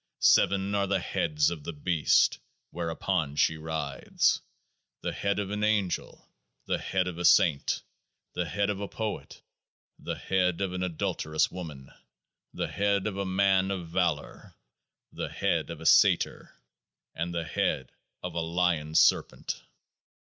Seven 0.17 0.73
are 0.73 0.87
the 0.87 0.97
heads 0.99 1.51
of 1.51 1.63
THE 1.63 1.73
BEAST 1.73 2.39
whereon 2.71 3.35
She 3.35 3.55
rideth. 3.55 4.39
The 5.01 5.11
head 5.11 5.37
of 5.37 5.51
an 5.51 5.63
Angel: 5.63 6.27
the 6.65 6.79
head 6.79 7.07
of 7.07 7.19
a 7.19 7.23
Saint: 7.23 7.83
the 8.33 8.45
head 8.47 8.71
of 8.71 8.79
a 8.81 8.87
Poet: 8.87 9.43
the 9.99 10.15
head 10.17 10.59
of 10.59 10.73
An 10.73 10.81
Adulter 10.81 11.35
ous 11.35 11.51
Woman: 11.51 11.91
the 12.51 12.65
head 12.69 13.05
of 13.05 13.15
a 13.17 13.27
Man 13.27 13.69
of 13.69 13.89
Valour: 13.89 14.55
the 15.13 15.29
head 15.29 15.69
of 15.69 15.79
a 15.79 15.85
Satyr: 15.85 16.51
and 17.13 17.31
the 17.31 17.45
head 17.45 17.91
of 18.23 18.33
a 18.33 18.41
Lion 18.41 18.95
Serpent. 18.95 19.61